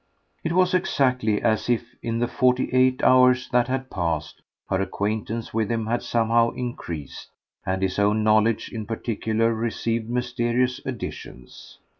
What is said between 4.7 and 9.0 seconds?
acquaintance with him had somehow increased and his own knowledge in